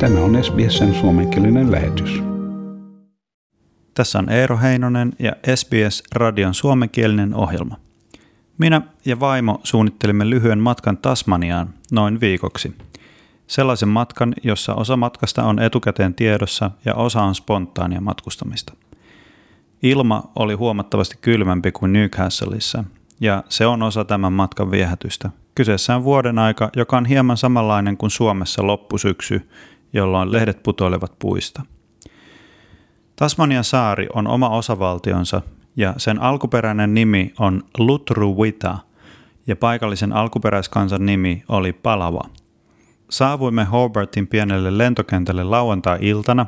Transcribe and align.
Tämä 0.00 0.20
on 0.20 0.44
SBSn 0.44 0.94
suomenkielinen 0.94 1.72
lähetys. 1.72 2.22
Tässä 3.94 4.18
on 4.18 4.30
Eero 4.30 4.58
Heinonen 4.58 5.12
ja 5.18 5.32
SBS 5.54 6.02
Radion 6.14 6.54
suomenkielinen 6.54 7.34
ohjelma. 7.34 7.76
Minä 8.58 8.82
ja 9.04 9.20
vaimo 9.20 9.60
suunnittelimme 9.64 10.30
lyhyen 10.30 10.58
matkan 10.58 10.96
Tasmaniaan 10.96 11.68
noin 11.92 12.20
viikoksi. 12.20 12.76
Sellaisen 13.46 13.88
matkan, 13.88 14.34
jossa 14.42 14.74
osa 14.74 14.96
matkasta 14.96 15.44
on 15.44 15.58
etukäteen 15.58 16.14
tiedossa 16.14 16.70
ja 16.84 16.94
osa 16.94 17.22
on 17.22 17.34
spontaania 17.34 18.00
matkustamista. 18.00 18.72
Ilma 19.82 20.30
oli 20.36 20.54
huomattavasti 20.54 21.18
kylmempi 21.20 21.72
kuin 21.72 21.92
Newcastleissa, 21.92 22.84
ja 23.20 23.44
se 23.48 23.66
on 23.66 23.82
osa 23.82 24.04
tämän 24.04 24.32
matkan 24.32 24.70
viehätystä. 24.70 25.30
Kyseessä 25.54 25.96
on 25.96 26.04
vuoden 26.04 26.38
aika, 26.38 26.70
joka 26.76 26.96
on 26.96 27.06
hieman 27.06 27.36
samanlainen 27.36 27.96
kuin 27.96 28.10
Suomessa 28.10 28.66
loppusyksy, 28.66 29.48
jolloin 29.92 30.32
lehdet 30.32 30.62
putoilevat 30.62 31.12
puista. 31.18 31.62
Tasmanian 33.16 33.64
saari 33.64 34.06
on 34.14 34.26
oma 34.26 34.48
osavaltionsa 34.48 35.42
ja 35.76 35.94
sen 35.96 36.22
alkuperäinen 36.22 36.94
nimi 36.94 37.32
on 37.38 37.62
Lutruwita 37.78 38.78
ja 39.46 39.56
paikallisen 39.56 40.12
alkuperäiskansan 40.12 41.06
nimi 41.06 41.42
oli 41.48 41.72
Palava. 41.72 42.22
Saavuimme 43.10 43.64
Hobartin 43.64 44.26
pienelle 44.26 44.78
lentokentälle 44.78 45.44
lauantai-iltana 45.44 46.46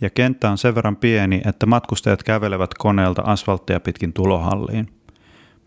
ja 0.00 0.10
kenttä 0.10 0.50
on 0.50 0.58
sen 0.58 0.74
verran 0.74 0.96
pieni, 0.96 1.42
että 1.46 1.66
matkustajat 1.66 2.22
kävelevät 2.22 2.74
koneelta 2.74 3.22
asfalttia 3.22 3.80
pitkin 3.80 4.12
tulohalliin. 4.12 4.88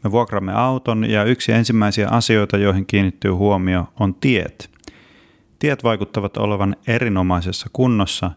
Me 0.04 0.12
vuokramme 0.12 0.54
auton 0.54 1.10
ja 1.10 1.24
yksi 1.24 1.52
ensimmäisiä 1.52 2.10
asioita, 2.10 2.58
joihin 2.58 2.86
kiinnittyy 2.86 3.32
huomio, 3.32 3.88
on 4.00 4.16
tiet. 4.16 4.75
Tiet 5.60 5.84
vaikuttavat 5.84 6.38
olevan 6.38 6.76
erinomaisessa 6.88 7.70
kunnossa 7.74 8.32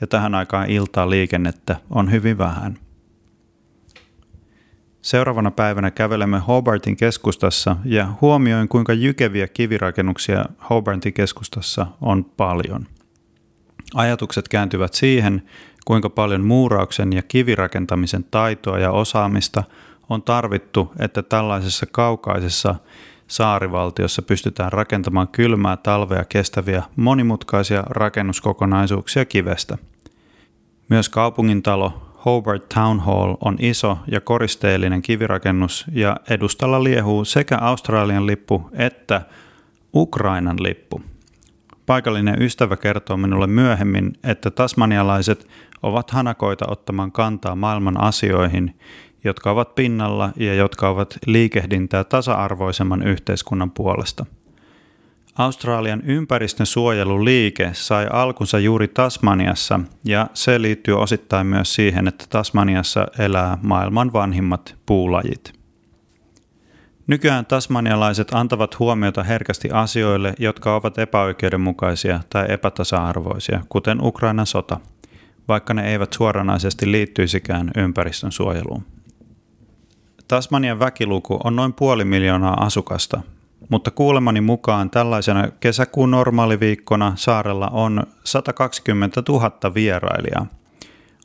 ja 0.00 0.06
tähän 0.06 0.34
aikaan 0.34 0.70
iltaa 0.70 1.10
liikennettä 1.10 1.76
on 1.90 2.10
hyvin 2.10 2.38
vähän. 2.38 2.78
Seuraavana 5.02 5.50
päivänä 5.50 5.90
kävelemme 5.90 6.38
Hobartin 6.38 6.96
keskustassa 6.96 7.76
ja 7.84 8.08
huomioin 8.20 8.68
kuinka 8.68 8.92
jykeviä 8.92 9.48
kivirakennuksia 9.48 10.44
Hobartin 10.70 11.12
keskustassa 11.12 11.86
on 12.00 12.24
paljon. 12.24 12.86
Ajatukset 13.94 14.48
kääntyvät 14.48 14.94
siihen, 14.94 15.42
kuinka 15.84 16.10
paljon 16.10 16.44
muurauksen 16.44 17.12
ja 17.12 17.22
kivirakentamisen 17.22 18.24
taitoa 18.24 18.78
ja 18.78 18.90
osaamista 18.90 19.64
on 20.08 20.22
tarvittu, 20.22 20.92
että 20.98 21.22
tällaisessa 21.22 21.86
kaukaisessa 21.92 22.74
saarivaltiossa 23.26 24.22
pystytään 24.22 24.72
rakentamaan 24.72 25.28
kylmää 25.28 25.76
talvea 25.76 26.24
kestäviä 26.24 26.82
monimutkaisia 26.96 27.82
rakennuskokonaisuuksia 27.86 29.24
kivestä. 29.24 29.78
Myös 30.88 31.08
kaupungintalo 31.08 32.02
Hobart 32.24 32.68
Town 32.68 33.00
Hall 33.00 33.34
on 33.40 33.56
iso 33.58 33.98
ja 34.06 34.20
koristeellinen 34.20 35.02
kivirakennus 35.02 35.84
ja 35.92 36.16
edustalla 36.30 36.84
liehuu 36.84 37.24
sekä 37.24 37.58
Australian 37.58 38.26
lippu 38.26 38.70
että 38.72 39.22
Ukrainan 39.94 40.56
lippu. 40.60 41.00
Paikallinen 41.86 42.42
ystävä 42.42 42.76
kertoo 42.76 43.16
minulle 43.16 43.46
myöhemmin, 43.46 44.12
että 44.24 44.50
tasmanialaiset 44.50 45.48
ovat 45.82 46.10
hanakoita 46.10 46.64
ottamaan 46.68 47.12
kantaa 47.12 47.56
maailman 47.56 48.00
asioihin 48.00 48.78
jotka 49.26 49.50
ovat 49.50 49.74
pinnalla 49.74 50.32
ja 50.36 50.54
jotka 50.54 50.88
ovat 50.88 51.18
liikehdintää 51.26 52.04
tasa-arvoisemman 52.04 53.02
yhteiskunnan 53.02 53.70
puolesta. 53.70 54.26
Australian 55.38 56.02
ympäristön 56.04 56.66
suojeluliike 56.66 57.70
sai 57.72 58.06
alkunsa 58.12 58.58
juuri 58.58 58.88
Tasmaniassa 58.88 59.80
ja 60.04 60.26
se 60.34 60.62
liittyy 60.62 61.00
osittain 61.00 61.46
myös 61.46 61.74
siihen, 61.74 62.08
että 62.08 62.24
Tasmaniassa 62.30 63.06
elää 63.18 63.58
maailman 63.62 64.12
vanhimmat 64.12 64.76
puulajit. 64.86 65.52
Nykyään 67.06 67.46
tasmanialaiset 67.46 68.28
antavat 68.34 68.78
huomiota 68.78 69.22
herkästi 69.22 69.70
asioille, 69.70 70.34
jotka 70.38 70.74
ovat 70.76 70.98
epäoikeudenmukaisia 70.98 72.20
tai 72.30 72.46
epätasa-arvoisia, 72.48 73.60
kuten 73.68 73.98
Ukrainan 74.02 74.46
sota, 74.46 74.80
vaikka 75.48 75.74
ne 75.74 75.90
eivät 75.92 76.12
suoranaisesti 76.12 76.92
liittyisikään 76.92 77.70
ympäristön 77.76 78.32
suojeluun. 78.32 78.95
Tasmanian 80.28 80.78
väkiluku 80.78 81.40
on 81.44 81.56
noin 81.56 81.72
puoli 81.72 82.04
miljoonaa 82.04 82.64
asukasta, 82.64 83.20
mutta 83.68 83.90
kuulemani 83.90 84.40
mukaan 84.40 84.90
tällaisena 84.90 85.48
kesäkuun 85.60 86.10
normaaliviikkona 86.10 87.12
saarella 87.16 87.68
on 87.68 88.06
120 88.24 89.22
000 89.28 89.74
vierailijaa. 89.74 90.46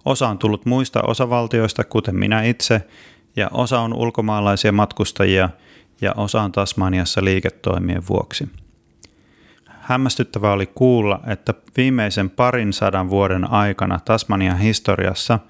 Osa 0.06 0.28
on 0.28 0.38
tullut 0.38 0.66
muista 0.66 1.02
osavaltioista, 1.02 1.84
kuten 1.84 2.16
minä 2.16 2.44
itse, 2.44 2.82
ja 3.36 3.50
osa 3.52 3.80
on 3.80 3.94
ulkomaalaisia 3.94 4.72
matkustajia 4.72 5.50
ja 6.02 6.14
osa 6.18 6.42
on 6.42 6.52
Tasmaniassa 6.52 7.24
liiketoimien 7.24 8.04
vuoksi. 8.10 8.50
Hämmästyttävää 9.68 10.54
oli 10.54 10.66
kuulla, 10.66 11.20
että 11.28 11.54
viimeisen 11.78 12.30
parin 12.30 12.74
sadan 12.74 13.10
vuoden 13.10 13.52
aikana 13.52 14.00
Tasmanian 14.06 14.58
historiassa– 14.58 15.40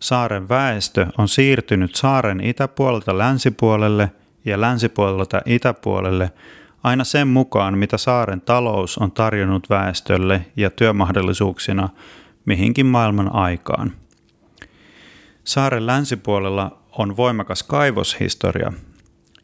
saaren 0.00 0.48
väestö 0.48 1.06
on 1.18 1.28
siirtynyt 1.28 1.94
saaren 1.94 2.40
itäpuolelta 2.40 3.18
länsipuolelle 3.18 4.10
ja 4.44 4.60
länsipuolelta 4.60 5.40
itäpuolelle 5.46 6.30
aina 6.82 7.04
sen 7.04 7.28
mukaan, 7.28 7.78
mitä 7.78 7.98
saaren 7.98 8.40
talous 8.40 8.98
on 8.98 9.12
tarjonnut 9.12 9.70
väestölle 9.70 10.46
ja 10.56 10.70
työmahdollisuuksina 10.70 11.88
mihinkin 12.44 12.86
maailman 12.86 13.34
aikaan. 13.34 13.92
Saaren 15.44 15.86
länsipuolella 15.86 16.78
on 16.98 17.16
voimakas 17.16 17.62
kaivoshistoria. 17.62 18.72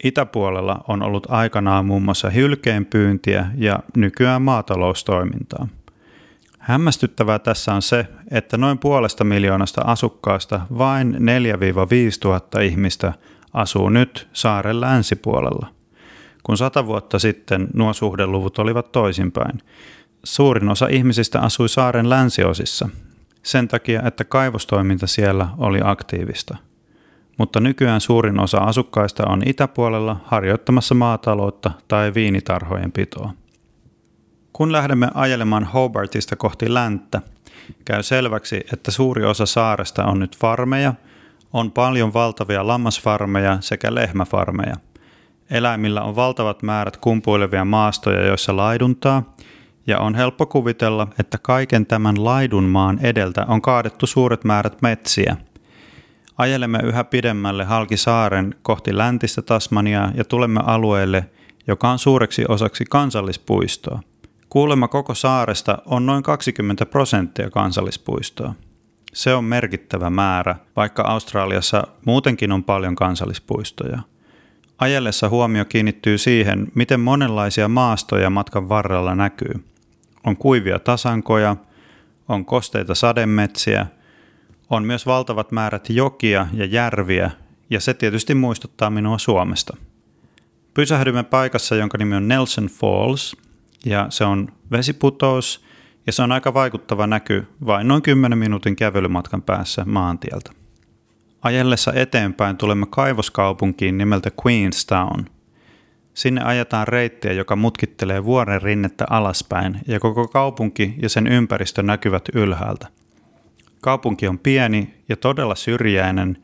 Itäpuolella 0.04 0.84
on 0.88 1.02
ollut 1.02 1.26
aikanaan 1.30 1.86
muun 1.86 2.02
muassa 2.02 2.30
hylkeenpyyntiä 2.30 3.46
ja 3.56 3.80
nykyään 3.96 4.42
maataloustoimintaa. 4.42 5.68
Hämmästyttävää 6.64 7.38
tässä 7.38 7.74
on 7.74 7.82
se, 7.82 8.06
että 8.30 8.56
noin 8.56 8.78
puolesta 8.78 9.24
miljoonasta 9.24 9.82
asukkaasta 9.82 10.60
vain 10.78 11.14
4-5 11.14 11.18
tuhatta 12.20 12.60
ihmistä 12.60 13.12
asuu 13.52 13.88
nyt 13.88 14.28
saaren 14.32 14.80
länsipuolella. 14.80 15.66
Kun 16.42 16.56
sata 16.56 16.86
vuotta 16.86 17.18
sitten 17.18 17.68
nuo 17.74 17.92
suhdeluvut 17.92 18.58
olivat 18.58 18.92
toisinpäin. 18.92 19.58
Suurin 20.24 20.68
osa 20.68 20.86
ihmisistä 20.86 21.40
asui 21.40 21.68
saaren 21.68 22.10
länsiosissa, 22.10 22.88
sen 23.42 23.68
takia, 23.68 24.02
että 24.02 24.24
kaivostoiminta 24.24 25.06
siellä 25.06 25.48
oli 25.58 25.80
aktiivista. 25.84 26.56
Mutta 27.38 27.60
nykyään 27.60 28.00
suurin 28.00 28.40
osa 28.40 28.58
asukkaista 28.58 29.26
on 29.26 29.42
itäpuolella 29.46 30.20
harjoittamassa 30.24 30.94
maataloutta 30.94 31.70
tai 31.88 32.14
viinitarhojen 32.14 32.92
pitoa. 32.92 33.32
Kun 34.56 34.72
lähdemme 34.72 35.08
ajelemaan 35.14 35.64
Hobartista 35.64 36.36
kohti 36.36 36.74
länttä, 36.74 37.22
käy 37.84 38.02
selväksi, 38.02 38.60
että 38.72 38.90
suuri 38.90 39.24
osa 39.24 39.46
saaresta 39.46 40.04
on 40.04 40.18
nyt 40.18 40.36
farmeja, 40.36 40.94
on 41.52 41.72
paljon 41.72 42.14
valtavia 42.14 42.66
lammasfarmeja 42.66 43.56
sekä 43.60 43.94
lehmäfarmeja. 43.94 44.74
Eläimillä 45.50 46.02
on 46.02 46.16
valtavat 46.16 46.62
määrät 46.62 46.96
kumpuilevia 46.96 47.64
maastoja, 47.64 48.26
joissa 48.26 48.56
laiduntaa, 48.56 49.34
ja 49.86 49.98
on 50.00 50.14
helppo 50.14 50.46
kuvitella, 50.46 51.08
että 51.18 51.38
kaiken 51.38 51.86
tämän 51.86 52.24
laidunmaan 52.24 52.98
edeltä 53.02 53.44
on 53.48 53.62
kaadettu 53.62 54.06
suuret 54.06 54.44
määrät 54.44 54.82
metsiä. 54.82 55.36
Ajelemme 56.38 56.78
yhä 56.84 57.04
pidemmälle 57.04 57.64
halki 57.64 57.96
saaren 57.96 58.54
kohti 58.62 58.96
läntistä 58.96 59.42
Tasmaniaa 59.42 60.10
ja 60.14 60.24
tulemme 60.24 60.60
alueelle, 60.66 61.24
joka 61.66 61.90
on 61.90 61.98
suureksi 61.98 62.44
osaksi 62.48 62.84
kansallispuistoa– 62.84 64.00
Kuulemma 64.54 64.88
koko 64.88 65.14
saaresta 65.14 65.78
on 65.86 66.06
noin 66.06 66.22
20 66.22 66.86
prosenttia 66.86 67.50
kansallispuistoa. 67.50 68.54
Se 69.12 69.34
on 69.34 69.44
merkittävä 69.44 70.10
määrä, 70.10 70.56
vaikka 70.76 71.02
Australiassa 71.02 71.86
muutenkin 72.04 72.52
on 72.52 72.64
paljon 72.64 72.94
kansallispuistoja. 72.94 73.98
Ajellessa 74.78 75.28
huomio 75.28 75.64
kiinnittyy 75.64 76.18
siihen, 76.18 76.68
miten 76.74 77.00
monenlaisia 77.00 77.68
maastoja 77.68 78.30
matkan 78.30 78.68
varrella 78.68 79.14
näkyy. 79.14 79.64
On 80.26 80.36
kuivia 80.36 80.78
tasankoja, 80.78 81.56
on 82.28 82.44
kosteita 82.44 82.94
sademetsiä, 82.94 83.86
on 84.70 84.84
myös 84.84 85.06
valtavat 85.06 85.52
määrät 85.52 85.90
jokia 85.90 86.46
ja 86.52 86.64
järviä, 86.64 87.30
ja 87.70 87.80
se 87.80 87.94
tietysti 87.94 88.34
muistuttaa 88.34 88.90
minua 88.90 89.18
Suomesta. 89.18 89.76
Pysähdymme 90.74 91.22
paikassa, 91.22 91.74
jonka 91.74 91.98
nimi 91.98 92.16
on 92.16 92.28
Nelson 92.28 92.66
Falls, 92.66 93.36
ja 93.84 94.06
se 94.10 94.24
on 94.24 94.48
vesiputous 94.70 95.64
ja 96.06 96.12
se 96.12 96.22
on 96.22 96.32
aika 96.32 96.54
vaikuttava 96.54 97.06
näky 97.06 97.46
vain 97.66 97.88
noin 97.88 98.02
10 98.02 98.38
minuutin 98.38 98.76
kävelymatkan 98.76 99.42
päässä 99.42 99.84
maantieltä. 99.84 100.50
Ajellessa 101.42 101.92
eteenpäin 101.94 102.56
tulemme 102.56 102.86
kaivoskaupunkiin 102.90 103.98
nimeltä 103.98 104.30
Queenstown. 104.46 105.24
Sinne 106.14 106.42
ajetaan 106.42 106.88
reittiä, 106.88 107.32
joka 107.32 107.56
mutkittelee 107.56 108.24
vuoren 108.24 108.62
rinnettä 108.62 109.04
alaspäin 109.10 109.80
ja 109.86 110.00
koko 110.00 110.28
kaupunki 110.28 110.94
ja 111.02 111.08
sen 111.08 111.26
ympäristö 111.26 111.82
näkyvät 111.82 112.24
ylhäältä. 112.34 112.88
Kaupunki 113.80 114.28
on 114.28 114.38
pieni 114.38 114.94
ja 115.08 115.16
todella 115.16 115.54
syrjäinen. 115.54 116.38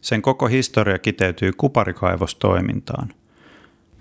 Sen 0.00 0.22
koko 0.22 0.46
historia 0.46 0.98
kiteytyy 0.98 1.52
kuparikaivostoimintaan. 1.56 3.08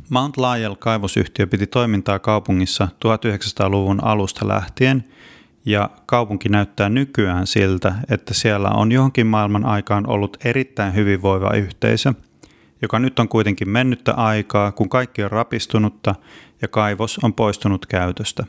Mount 0.09 0.37
Lyell 0.37 0.75
kaivosyhtiö 0.75 1.47
piti 1.47 1.67
toimintaa 1.67 2.19
kaupungissa 2.19 2.87
1900-luvun 3.05 4.03
alusta 4.03 4.47
lähtien 4.47 5.03
ja 5.65 5.89
kaupunki 6.05 6.49
näyttää 6.49 6.89
nykyään 6.89 7.47
siltä, 7.47 7.95
että 8.09 8.33
siellä 8.33 8.69
on 8.69 8.91
johonkin 8.91 9.27
maailman 9.27 9.65
aikaan 9.65 10.09
ollut 10.09 10.37
erittäin 10.45 10.95
hyvinvoiva 10.95 11.53
yhteisö, 11.53 12.13
joka 12.81 12.99
nyt 12.99 13.19
on 13.19 13.29
kuitenkin 13.29 13.69
mennyttä 13.69 14.13
aikaa, 14.13 14.71
kun 14.71 14.89
kaikki 14.89 15.23
on 15.23 15.31
rapistunutta 15.31 16.15
ja 16.61 16.67
kaivos 16.67 17.19
on 17.23 17.33
poistunut 17.33 17.85
käytöstä. 17.85 18.43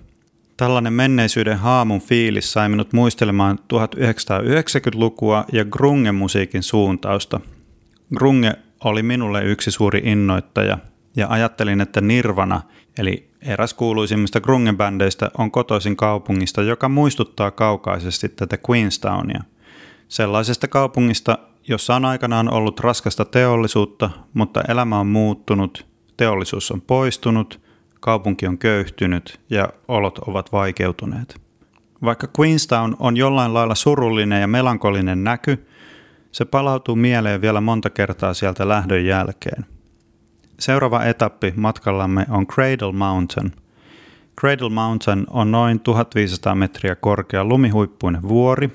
Tällainen 0.57 0.93
menneisyyden 0.93 1.59
haamun 1.59 2.01
fiilis 2.01 2.53
sai 2.53 2.69
minut 2.69 2.93
muistelemaan 2.93 3.59
1990-lukua 3.75 5.45
ja 5.53 5.65
grunge-musiikin 5.65 6.63
suuntausta. 6.63 7.41
Grunge 8.17 8.53
oli 8.85 9.03
minulle 9.03 9.45
yksi 9.45 9.71
suuri 9.71 10.01
innoittaja 10.05 10.79
ja 11.19 11.27
ajattelin, 11.31 11.81
että 11.81 12.01
Nirvana, 12.01 12.61
eli 12.99 13.31
eräs 13.43 13.75
kuuluisimmista 13.75 14.41
grunge-bändeistä, 14.41 15.31
on 15.39 15.51
kotoisin 15.51 15.97
kaupungista, 15.97 16.63
joka 16.63 16.89
muistuttaa 16.89 17.51
kaukaisesti 17.51 18.29
tätä 18.29 18.59
Queenstownia. 18.71 19.43
Sellaisesta 20.09 20.69
kaupungista, 20.69 21.39
jossa 21.69 21.97
on 21.97 22.05
aikanaan 22.05 22.53
ollut 22.53 22.81
raskasta 22.81 23.25
teollisuutta, 23.25 24.11
mutta 24.35 24.63
elämä 24.69 25.01
on 25.01 25.07
muuttunut, 25.07 25.87
teollisuus 26.17 26.71
on 26.71 26.81
poistunut, 26.81 27.61
kaupunki 28.01 28.47
on 28.47 28.59
köyhtynyt 28.59 29.41
ja 29.51 29.69
olot 29.89 30.19
ovat 30.19 30.53
vaikeutuneet. 30.53 31.41
Vaikka 32.03 32.29
Queenstown 32.41 32.97
on 32.99 33.17
jollain 33.17 33.55
lailla 33.55 33.75
surullinen 33.75 34.41
ja 34.41 34.47
melankolinen 34.47 35.25
näky, 35.25 35.67
se 36.33 36.45
palautuu 36.45 36.97
mieleen 36.97 37.41
vielä 37.41 37.61
monta 37.61 37.91
kertaa 37.91 38.35
sieltä 38.35 38.69
lähdön 38.69 39.05
jälkeen– 39.05 39.67
Seuraava 40.59 41.05
etappi 41.05 41.53
matkallamme 41.57 42.27
on 42.31 42.47
Cradle 42.47 42.93
Mountain. 42.93 43.53
Cradle 44.41 44.71
Mountain 44.71 45.27
on 45.31 45.51
noin 45.51 45.81
1500 45.81 46.55
metriä 46.55 46.95
korkea 46.95 47.45
lumihuippuinen 47.45 48.23
vuori, 48.23 48.71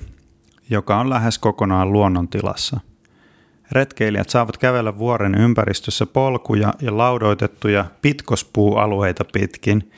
joka 0.70 0.98
on 0.98 1.10
lähes 1.10 1.38
kokonaan 1.38 1.92
luonnontilassa. 1.92 2.80
Retkeilijät 3.72 4.30
saavat 4.30 4.56
kävellä 4.56 4.98
vuoren 4.98 5.34
ympäristössä 5.34 6.06
polkuja 6.06 6.74
ja 6.82 6.96
laudoitettuja 6.96 7.84
pitkospuualueita 8.02 9.24
pitkin. 9.32 9.90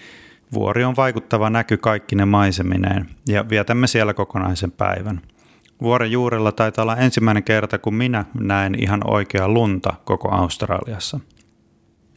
Vuori 0.53 0.85
on 0.85 0.97
vaikuttava 0.97 1.51
näky 1.51 1.77
kaikkine 1.77 2.25
maisemineen 2.25 3.09
ja 3.29 3.49
vietämme 3.49 3.87
siellä 3.87 4.15
kokonaisen 4.15 4.73
päivän. 4.73 5.21
Vuoren 5.83 6.11
juurella 6.13 6.53
taitaa 6.53 6.83
olla 6.83 6.97
ensimmäinen 6.97 7.45
kerta, 7.45 7.79
kun 7.79 7.95
minä 7.95 8.25
näen 8.41 8.75
ihan 8.83 9.01
oikeaa 9.11 9.49
lunta 9.49 9.95
koko 10.05 10.31
Australiassa. 10.31 11.21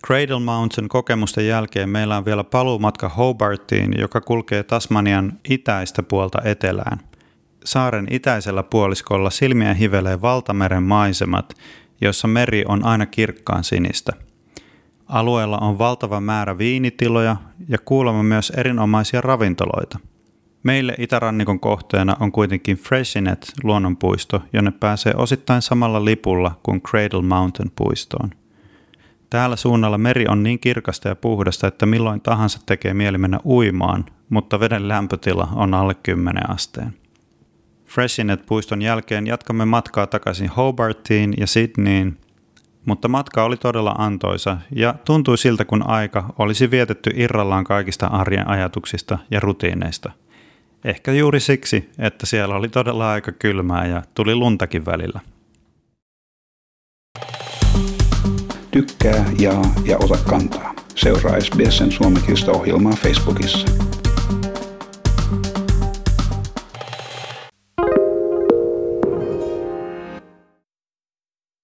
Cradle 0.07 0.39
Mountain 0.39 0.89
kokemusten 0.89 1.47
jälkeen 1.47 1.89
meillä 1.89 2.17
on 2.17 2.25
vielä 2.25 2.43
paluumatka 2.43 3.09
Hobartiin, 3.09 3.93
joka 3.97 4.21
kulkee 4.21 4.63
Tasmanian 4.63 5.33
itäistä 5.49 6.03
puolta 6.03 6.41
etelään. 6.43 6.99
Saaren 7.65 8.07
itäisellä 8.11 8.63
puoliskolla 8.63 9.29
silmiä 9.29 9.73
hivelee 9.73 10.21
valtameren 10.21 10.83
maisemat, 10.83 11.53
jossa 12.01 12.27
meri 12.27 12.63
on 12.67 12.85
aina 12.85 13.05
kirkkaan 13.05 13.63
sinistä. 13.63 14.11
Alueella 15.07 15.57
on 15.57 15.79
valtava 15.79 16.21
määrä 16.21 16.57
viinitiloja 16.57 17.35
ja 17.67 17.77
kuulemma 17.77 18.23
myös 18.23 18.49
erinomaisia 18.49 19.21
ravintoloita. 19.21 19.99
Meille 20.63 20.95
itärannikon 20.97 21.59
kohteena 21.59 22.15
on 22.19 22.31
kuitenkin 22.31 22.77
Freshinet 22.77 23.51
luonnonpuisto, 23.63 24.41
jonne 24.53 24.71
pääsee 24.71 25.13
osittain 25.15 25.61
samalla 25.61 26.05
lipulla 26.05 26.59
kuin 26.63 26.81
Cradle 26.81 27.21
Mountain 27.21 27.71
puistoon. 27.75 28.29
Täällä 29.29 29.55
suunnalla 29.55 29.97
meri 29.97 30.25
on 30.27 30.43
niin 30.43 30.59
kirkasta 30.59 31.07
ja 31.07 31.15
puhdasta, 31.15 31.67
että 31.67 31.85
milloin 31.85 32.21
tahansa 32.21 32.59
tekee 32.65 32.93
mieli 32.93 33.17
mennä 33.17 33.39
uimaan, 33.45 34.05
mutta 34.29 34.59
veden 34.59 34.87
lämpötila 34.87 35.47
on 35.55 35.73
alle 35.73 35.93
10 35.93 36.49
asteen. 36.49 36.93
Freshinet-puiston 37.85 38.81
jälkeen 38.81 39.27
jatkamme 39.27 39.65
matkaa 39.65 40.07
takaisin 40.07 40.49
Hobartiin 40.49 41.33
ja 41.37 41.47
Sydneyin, 41.47 42.17
mutta 42.85 43.07
matka 43.07 43.43
oli 43.43 43.57
todella 43.57 43.95
antoisa 43.97 44.57
ja 44.75 44.95
tuntui 45.05 45.37
siltä, 45.37 45.65
kun 45.65 45.87
aika 45.87 46.33
olisi 46.37 46.71
vietetty 46.71 47.11
irrallaan 47.15 47.63
kaikista 47.63 48.07
arjen 48.07 48.47
ajatuksista 48.47 49.17
ja 49.31 49.39
rutiineista. 49.39 50.11
Ehkä 50.83 51.11
juuri 51.11 51.39
siksi, 51.39 51.89
että 51.99 52.25
siellä 52.25 52.55
oli 52.55 52.69
todella 52.69 53.11
aika 53.11 53.31
kylmää 53.31 53.85
ja 53.85 54.03
tuli 54.13 54.35
luntakin 54.35 54.85
välillä. 54.85 55.19
Tykkää, 58.71 59.25
jaa 59.39 59.73
ja 59.85 59.97
ota 59.97 60.17
kantaa. 60.29 60.73
Seuraa 60.95 61.39
SBSn 61.39 61.91
suomenkielistä 61.91 62.51
ohjelmaa 62.51 62.93
Facebookissa. 62.93 63.67